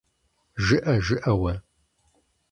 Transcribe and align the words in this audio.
ЖыӀэ, 0.65 0.95
жыӀэ 1.05 1.31
уэ… 1.41 1.53